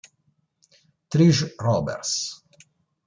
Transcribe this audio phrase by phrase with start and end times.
[1.11, 2.41] Trish Roberts